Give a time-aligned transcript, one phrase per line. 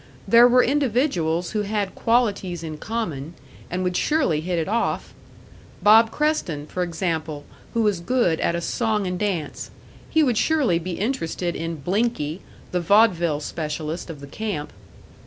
[0.27, 3.35] There were individuals who had qualities in common,
[3.69, 5.13] and would surely hit it off!
[5.83, 9.69] Bob Creston, for example, who was good at a "song and dance"
[10.09, 12.41] he would surely be interested in "Blinky,"
[12.71, 14.73] the vaudeville specialist of the camp!